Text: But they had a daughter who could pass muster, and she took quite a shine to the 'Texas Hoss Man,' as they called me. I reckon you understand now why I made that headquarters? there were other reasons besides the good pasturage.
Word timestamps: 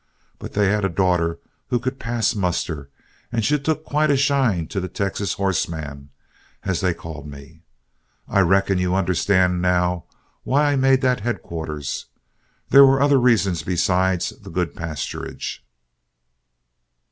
But 0.39 0.53
they 0.53 0.69
had 0.69 0.83
a 0.83 0.89
daughter 0.89 1.37
who 1.67 1.77
could 1.79 1.99
pass 1.99 2.33
muster, 2.33 2.89
and 3.31 3.45
she 3.45 3.59
took 3.59 3.85
quite 3.85 4.09
a 4.09 4.17
shine 4.17 4.65
to 4.69 4.79
the 4.79 4.87
'Texas 4.87 5.35
Hoss 5.35 5.67
Man,' 5.67 6.09
as 6.63 6.81
they 6.81 6.91
called 6.95 7.27
me. 7.27 7.61
I 8.27 8.39
reckon 8.39 8.79
you 8.79 8.95
understand 8.95 9.61
now 9.61 10.05
why 10.41 10.71
I 10.71 10.75
made 10.75 11.01
that 11.01 11.19
headquarters? 11.19 12.07
there 12.69 12.83
were 12.83 12.99
other 12.99 13.19
reasons 13.19 13.61
besides 13.61 14.29
the 14.31 14.49
good 14.49 14.73
pasturage. 14.75 15.59